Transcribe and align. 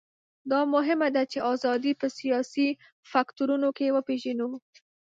دا 0.51 0.59
مهمه 0.75 1.07
ده 1.15 1.23
چې 1.31 1.37
ازادي 1.51 1.91
په 2.01 2.07
سیاسي 2.19 2.67
فکټورونو 3.11 3.69
کې 3.77 3.93
وپېژنو. 3.95 4.49